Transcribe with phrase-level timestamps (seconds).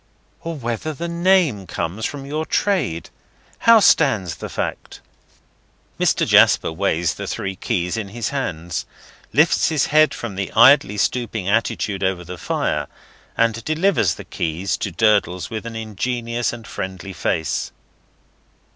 [0.41, 3.11] "Or whether the name comes from your trade.
[3.59, 4.99] How stands the fact?"
[5.99, 6.25] Mr.
[6.25, 8.83] Jasper weighs the three keys in his hand,
[9.31, 12.87] lifts his head from his idly stooping attitude over the fire,
[13.37, 17.71] and delivers the keys to Durdles with an ingenuous and friendly face.